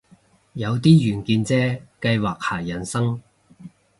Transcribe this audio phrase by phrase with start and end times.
[0.53, 3.21] 有啲遠見啫，計劃下人生